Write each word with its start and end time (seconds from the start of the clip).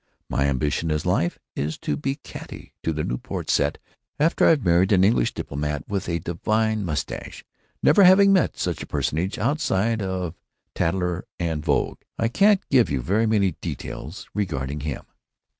My 0.31 0.47
ambition 0.47 0.89
in 0.89 0.99
life 1.05 1.37
is 1.55 1.77
to 1.77 1.95
be 1.95 2.15
catty 2.15 2.73
to 2.81 2.91
the 2.91 3.03
Newport 3.03 3.51
set 3.51 3.77
after 4.19 4.47
I've 4.47 4.65
married 4.65 4.91
an 4.91 5.03
English 5.03 5.35
diplomat 5.35 5.87
with 5.87 6.09
a 6.09 6.17
divine 6.17 6.83
mustache. 6.83 7.45
Never 7.83 8.03
having 8.03 8.33
met 8.33 8.57
such 8.57 8.81
a 8.81 8.87
personage 8.87 9.37
outside 9.37 10.01
of 10.01 10.33
Tatler 10.73 11.27
and 11.39 11.63
Vogue, 11.63 11.99
I 12.17 12.29
can't 12.29 12.67
give 12.71 12.89
you 12.89 12.99
very 12.99 13.27
many 13.27 13.51
details 13.61 14.25
regarding 14.33 14.79
him. 14.79 15.03